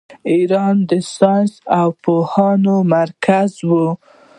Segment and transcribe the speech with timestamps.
[0.31, 3.69] ایران د ساینس او پوهې مرکز و.